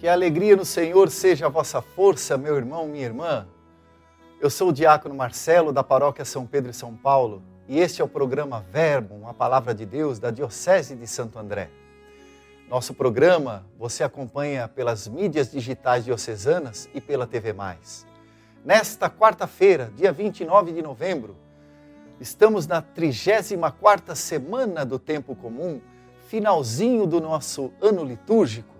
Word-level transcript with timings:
Que 0.00 0.08
a 0.08 0.14
alegria 0.14 0.56
no 0.56 0.64
Senhor 0.64 1.10
seja 1.10 1.44
a 1.44 1.50
vossa 1.50 1.82
força, 1.82 2.38
meu 2.38 2.56
irmão, 2.56 2.88
minha 2.88 3.04
irmã. 3.04 3.46
Eu 4.40 4.48
sou 4.48 4.70
o 4.70 4.72
diácono 4.72 5.14
Marcelo, 5.14 5.74
da 5.74 5.84
paróquia 5.84 6.24
São 6.24 6.46
Pedro 6.46 6.70
e 6.70 6.74
São 6.74 6.96
Paulo, 6.96 7.42
e 7.68 7.78
este 7.78 8.00
é 8.00 8.04
o 8.04 8.08
programa 8.08 8.64
Verbo, 8.72 9.14
uma 9.14 9.34
palavra 9.34 9.74
de 9.74 9.84
Deus 9.84 10.18
da 10.18 10.30
Diocese 10.30 10.96
de 10.96 11.06
Santo 11.06 11.38
André. 11.38 11.68
Nosso 12.66 12.94
programa 12.94 13.66
você 13.78 14.02
acompanha 14.02 14.66
pelas 14.66 15.06
mídias 15.06 15.52
digitais 15.52 16.06
diocesanas 16.06 16.88
e 16.94 17.00
pela 17.02 17.26
TV. 17.26 17.54
Nesta 18.64 19.10
quarta-feira, 19.10 19.92
dia 19.94 20.10
29 20.10 20.72
de 20.72 20.80
novembro, 20.80 21.36
estamos 22.18 22.66
na 22.66 22.80
34 22.80 24.16
semana 24.16 24.82
do 24.82 24.98
tempo 24.98 25.36
comum, 25.36 25.78
finalzinho 26.26 27.06
do 27.06 27.20
nosso 27.20 27.70
ano 27.82 28.02
litúrgico. 28.02 28.79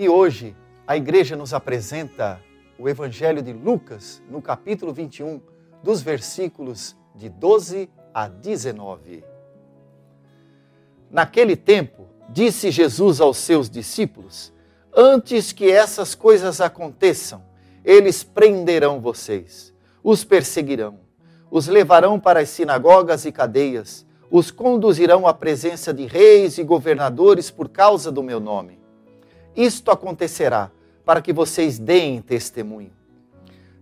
E 0.00 0.08
hoje 0.08 0.54
a 0.86 0.96
igreja 0.96 1.34
nos 1.34 1.52
apresenta 1.52 2.40
o 2.78 2.88
Evangelho 2.88 3.42
de 3.42 3.52
Lucas, 3.52 4.22
no 4.30 4.40
capítulo 4.40 4.92
21, 4.92 5.40
dos 5.82 6.00
versículos 6.00 6.96
de 7.16 7.28
12 7.28 7.90
a 8.14 8.28
19. 8.28 9.24
Naquele 11.10 11.56
tempo, 11.56 12.06
disse 12.28 12.70
Jesus 12.70 13.20
aos 13.20 13.38
seus 13.38 13.68
discípulos: 13.68 14.52
Antes 14.96 15.50
que 15.50 15.68
essas 15.68 16.14
coisas 16.14 16.60
aconteçam, 16.60 17.42
eles 17.84 18.22
prenderão 18.22 19.00
vocês, 19.00 19.74
os 20.00 20.22
perseguirão, 20.22 21.00
os 21.50 21.66
levarão 21.66 22.20
para 22.20 22.38
as 22.38 22.50
sinagogas 22.50 23.24
e 23.24 23.32
cadeias, 23.32 24.06
os 24.30 24.52
conduzirão 24.52 25.26
à 25.26 25.34
presença 25.34 25.92
de 25.92 26.06
reis 26.06 26.56
e 26.56 26.62
governadores 26.62 27.50
por 27.50 27.68
causa 27.68 28.12
do 28.12 28.22
meu 28.22 28.38
nome 28.38 28.78
isto 29.58 29.90
acontecerá 29.90 30.70
para 31.04 31.20
que 31.20 31.32
vocês 31.32 31.80
deem 31.80 32.22
testemunho. 32.22 32.92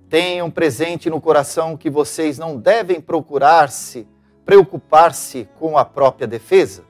Tenham 0.09 0.51
presente 0.51 1.11
no 1.11 1.21
coração 1.21 1.77
que 1.77 1.91
vocês 1.91 2.39
não 2.39 2.57
devem 2.57 2.99
procurar-se, 2.99 4.09
preocupar-se 4.43 5.47
com 5.59 5.77
a 5.77 5.85
própria 5.85 6.27
defesa, 6.27 6.83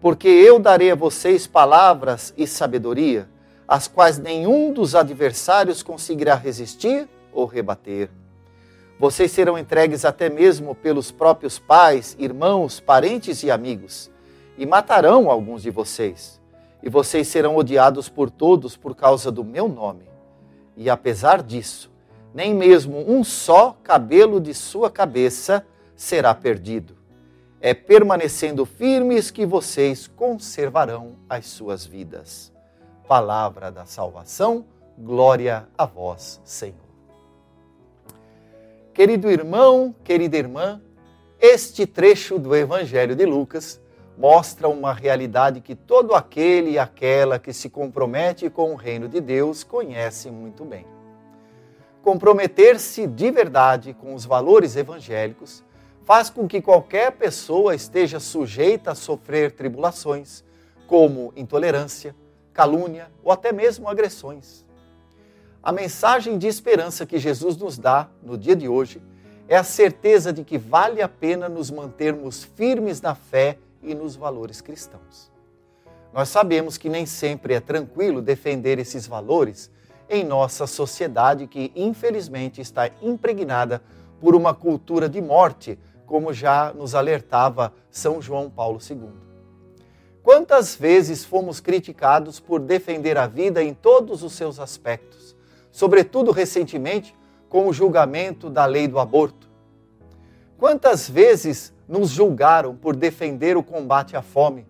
porque 0.00 0.28
eu 0.28 0.60
darei 0.60 0.92
a 0.92 0.94
vocês 0.94 1.48
palavras 1.48 2.32
e 2.36 2.46
sabedoria, 2.46 3.28
as 3.66 3.88
quais 3.88 4.16
nenhum 4.16 4.72
dos 4.72 4.94
adversários 4.94 5.82
conseguirá 5.82 6.36
resistir 6.36 7.08
ou 7.32 7.46
rebater. 7.46 8.10
Vocês 8.96 9.32
serão 9.32 9.58
entregues 9.58 10.04
até 10.04 10.30
mesmo 10.30 10.72
pelos 10.72 11.10
próprios 11.10 11.58
pais, 11.58 12.14
irmãos, 12.16 12.78
parentes 12.78 13.42
e 13.42 13.50
amigos, 13.50 14.08
e 14.56 14.64
matarão 14.64 15.28
alguns 15.28 15.62
de 15.62 15.70
vocês 15.70 16.43
e 16.84 16.90
vocês 16.90 17.28
serão 17.28 17.56
odiados 17.56 18.10
por 18.10 18.28
todos 18.28 18.76
por 18.76 18.94
causa 18.94 19.32
do 19.32 19.42
meu 19.42 19.66
nome. 19.66 20.04
E 20.76 20.90
apesar 20.90 21.42
disso, 21.42 21.90
nem 22.34 22.54
mesmo 22.54 23.10
um 23.10 23.24
só 23.24 23.74
cabelo 23.82 24.38
de 24.38 24.52
sua 24.52 24.90
cabeça 24.90 25.66
será 25.96 26.34
perdido. 26.34 26.94
É 27.58 27.72
permanecendo 27.72 28.66
firmes 28.66 29.30
que 29.30 29.46
vocês 29.46 30.06
conservarão 30.06 31.16
as 31.26 31.46
suas 31.46 31.86
vidas. 31.86 32.52
Palavra 33.08 33.72
da 33.72 33.86
salvação, 33.86 34.66
glória 34.98 35.66
a 35.78 35.86
vós, 35.86 36.38
Senhor. 36.44 36.76
Querido 38.92 39.30
irmão, 39.30 39.94
querida 40.04 40.36
irmã, 40.36 40.82
este 41.40 41.86
trecho 41.86 42.38
do 42.38 42.54
Evangelho 42.54 43.16
de 43.16 43.24
Lucas 43.24 43.80
mostra 44.16 44.68
uma 44.68 44.92
realidade 44.92 45.60
que 45.60 45.74
todo 45.74 46.14
aquele 46.14 46.72
e 46.72 46.78
aquela 46.78 47.38
que 47.38 47.52
se 47.52 47.68
compromete 47.68 48.48
com 48.48 48.72
o 48.72 48.76
reino 48.76 49.08
de 49.08 49.20
Deus 49.20 49.64
conhece 49.64 50.30
muito 50.30 50.64
bem. 50.64 50.86
Comprometer-se 52.02 53.06
de 53.06 53.30
verdade 53.30 53.94
com 53.94 54.14
os 54.14 54.24
valores 54.24 54.76
evangélicos 54.76 55.64
faz 56.04 56.28
com 56.28 56.46
que 56.46 56.60
qualquer 56.60 57.12
pessoa 57.12 57.74
esteja 57.74 58.20
sujeita 58.20 58.92
a 58.92 58.94
sofrer 58.94 59.52
tribulações, 59.52 60.44
como 60.86 61.32
intolerância, 61.34 62.14
calúnia 62.52 63.10
ou 63.22 63.32
até 63.32 63.52
mesmo 63.52 63.88
agressões. 63.88 64.64
A 65.62 65.72
mensagem 65.72 66.36
de 66.36 66.46
esperança 66.46 67.06
que 67.06 67.18
Jesus 67.18 67.56
nos 67.56 67.78
dá 67.78 68.08
no 68.22 68.36
dia 68.36 68.54
de 68.54 68.68
hoje 68.68 69.00
é 69.48 69.56
a 69.56 69.64
certeza 69.64 70.30
de 70.30 70.44
que 70.44 70.58
vale 70.58 71.00
a 71.00 71.08
pena 71.08 71.48
nos 71.48 71.70
mantermos 71.70 72.44
firmes 72.44 73.00
na 73.00 73.14
fé 73.14 73.58
e 73.84 73.94
nos 73.94 74.16
valores 74.16 74.60
cristãos. 74.60 75.32
Nós 76.12 76.28
sabemos 76.28 76.78
que 76.78 76.88
nem 76.88 77.04
sempre 77.06 77.54
é 77.54 77.60
tranquilo 77.60 78.22
defender 78.22 78.78
esses 78.78 79.06
valores 79.06 79.70
em 80.08 80.22
nossa 80.22 80.66
sociedade 80.66 81.46
que, 81.46 81.72
infelizmente, 81.74 82.60
está 82.60 82.88
impregnada 83.02 83.82
por 84.20 84.34
uma 84.34 84.54
cultura 84.54 85.08
de 85.08 85.20
morte, 85.20 85.78
como 86.06 86.32
já 86.32 86.72
nos 86.72 86.94
alertava 86.94 87.72
São 87.90 88.22
João 88.22 88.48
Paulo 88.48 88.78
II. 88.88 89.10
Quantas 90.22 90.74
vezes 90.74 91.24
fomos 91.24 91.60
criticados 91.60 92.40
por 92.40 92.60
defender 92.60 93.18
a 93.18 93.26
vida 93.26 93.62
em 93.62 93.74
todos 93.74 94.22
os 94.22 94.32
seus 94.32 94.58
aspectos, 94.58 95.36
sobretudo 95.70 96.30
recentemente 96.30 97.14
com 97.48 97.68
o 97.68 97.72
julgamento 97.72 98.48
da 98.48 98.64
lei 98.64 98.88
do 98.88 98.98
aborto? 98.98 99.50
Quantas 100.56 101.10
vezes 101.10 101.73
nos 101.88 102.10
julgaram 102.10 102.74
por 102.74 102.96
defender 102.96 103.56
o 103.56 103.62
combate 103.62 104.16
à 104.16 104.22
fome, 104.22 104.66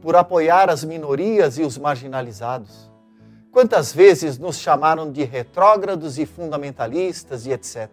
por 0.00 0.16
apoiar 0.16 0.70
as 0.70 0.84
minorias 0.84 1.58
e 1.58 1.62
os 1.62 1.78
marginalizados. 1.78 2.90
Quantas 3.50 3.92
vezes 3.92 4.38
nos 4.38 4.58
chamaram 4.58 5.10
de 5.10 5.24
retrógrados 5.24 6.18
e 6.18 6.26
fundamentalistas 6.26 7.46
e 7.46 7.52
etc. 7.52 7.88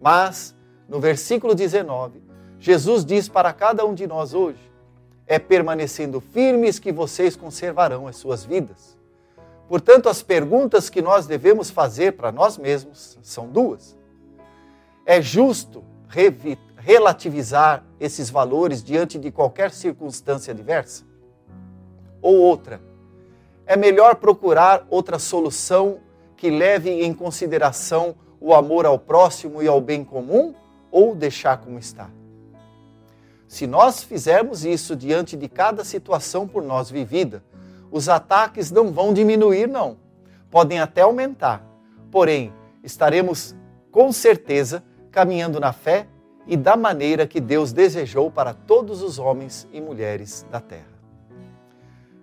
Mas, 0.00 0.54
no 0.88 1.00
versículo 1.00 1.54
19, 1.54 2.22
Jesus 2.58 3.04
diz 3.04 3.28
para 3.28 3.52
cada 3.52 3.84
um 3.84 3.94
de 3.94 4.06
nós 4.06 4.34
hoje: 4.34 4.72
é 5.26 5.38
permanecendo 5.38 6.20
firmes 6.20 6.78
que 6.78 6.92
vocês 6.92 7.36
conservarão 7.36 8.06
as 8.06 8.16
suas 8.16 8.44
vidas. 8.44 8.96
Portanto, 9.68 10.08
as 10.08 10.22
perguntas 10.22 10.90
que 10.90 11.00
nós 11.00 11.26
devemos 11.26 11.70
fazer 11.70 12.12
para 12.12 12.30
nós 12.30 12.58
mesmos 12.58 13.18
são 13.22 13.48
duas. 13.48 13.96
É 15.06 15.22
justo 15.22 15.82
relativizar 16.84 17.82
esses 17.98 18.28
valores 18.28 18.84
diante 18.84 19.18
de 19.18 19.30
qualquer 19.30 19.70
circunstância 19.70 20.52
adversa? 20.52 21.02
Ou 22.20 22.36
outra, 22.36 22.78
é 23.64 23.74
melhor 23.74 24.16
procurar 24.16 24.86
outra 24.90 25.18
solução 25.18 25.98
que 26.36 26.50
leve 26.50 26.90
em 26.90 27.14
consideração 27.14 28.14
o 28.38 28.52
amor 28.52 28.84
ao 28.84 28.98
próximo 28.98 29.62
e 29.62 29.66
ao 29.66 29.80
bem 29.80 30.04
comum 30.04 30.54
ou 30.90 31.14
deixar 31.14 31.56
como 31.56 31.78
está? 31.78 32.10
Se 33.48 33.66
nós 33.66 34.02
fizermos 34.02 34.62
isso 34.66 34.94
diante 34.94 35.38
de 35.38 35.48
cada 35.48 35.84
situação 35.84 36.46
por 36.46 36.62
nós 36.62 36.90
vivida, 36.90 37.42
os 37.90 38.10
ataques 38.10 38.70
não 38.70 38.92
vão 38.92 39.14
diminuir, 39.14 39.66
não. 39.66 39.96
Podem 40.50 40.80
até 40.80 41.00
aumentar. 41.00 41.64
Porém, 42.10 42.52
estaremos 42.82 43.56
com 43.90 44.12
certeza 44.12 44.84
caminhando 45.10 45.58
na 45.58 45.72
fé 45.72 46.08
e 46.46 46.56
da 46.56 46.76
maneira 46.76 47.26
que 47.26 47.40
Deus 47.40 47.72
desejou 47.72 48.30
para 48.30 48.52
todos 48.52 49.02
os 49.02 49.18
homens 49.18 49.66
e 49.72 49.80
mulheres 49.80 50.46
da 50.50 50.60
terra. 50.60 50.94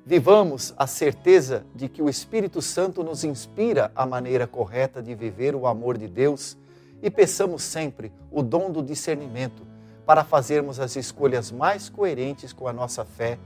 Vivamos 0.05 0.73
a 0.77 0.87
certeza 0.87 1.63
de 1.75 1.87
que 1.87 2.01
o 2.01 2.09
Espírito 2.09 2.61
Santo 2.61 3.03
nos 3.03 3.23
inspira 3.23 3.91
a 3.95 4.05
maneira 4.05 4.47
correta 4.47 5.01
de 5.01 5.13
viver 5.15 5.55
o 5.55 5.67
amor 5.67 5.97
de 5.97 6.07
Deus 6.07 6.57
e 7.01 7.09
peçamos 7.09 7.63
sempre 7.63 8.11
o 8.31 8.41
dom 8.41 8.71
do 8.71 8.81
discernimento 8.81 9.65
para 10.05 10.23
fazermos 10.23 10.79
as 10.79 10.95
escolhas 10.95 11.51
mais 11.51 11.87
coerentes 11.89 12.51
com 12.51 12.67
a 12.67 12.73
nossa 12.73 13.05
fé 13.05 13.37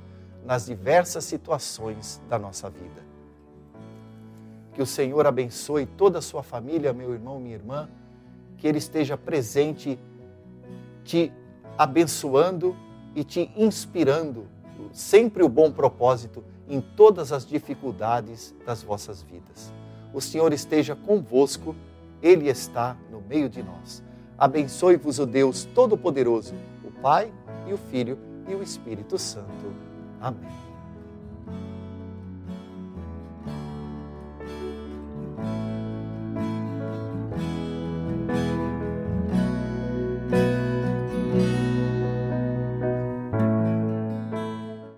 nas 0.46 0.66
diversas 0.66 1.26
situações 1.26 2.22
da 2.30 2.40
nossa 2.40 2.70
vida. 2.70 3.04
Que 4.74 4.82
o 4.82 4.86
Senhor 4.86 5.26
abençoe 5.26 5.86
toda 5.86 6.20
a 6.20 6.22
sua 6.22 6.44
família, 6.44 6.94
meu 6.94 7.14
irmão, 7.14 7.40
minha 7.40 7.56
irmã, 7.56 7.90
que 8.58 8.68
Ele 8.68 8.78
esteja 8.78 9.18
presente 9.18 10.00
te 11.06 11.32
abençoando 11.78 12.76
e 13.16 13.24
te 13.24 13.50
inspirando 13.56 14.48
sempre 14.92 15.44
o 15.44 15.50
bom 15.50 15.72
propósito 15.72 16.44
em 16.68 16.82
todas 16.82 17.32
as 17.32 17.46
dificuldades 17.46 18.54
das 18.66 18.82
vossas 18.84 19.22
vidas. 19.22 19.72
O 20.14 20.20
Senhor 20.20 20.52
esteja 20.52 20.96
convosco, 20.96 21.76
Ele 22.22 22.50
está 22.50 22.98
no 23.12 23.22
meio 23.22 23.48
de 23.48 23.62
nós. 23.62 24.04
Abençoe-vos 24.38 25.20
o 25.20 25.26
Deus 25.26 25.66
Todo-Poderoso, 25.76 26.56
o 26.84 26.92
Pai 27.02 27.32
e 27.68 27.74
o 27.74 27.78
Filho 27.78 28.18
e 28.50 28.56
o 28.56 28.64
Espírito 28.64 29.18
Santo. 29.18 29.74
Amém. 30.20 30.75